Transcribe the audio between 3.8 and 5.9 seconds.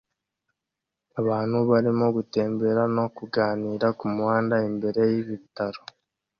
kumuhanda imbere yibitaro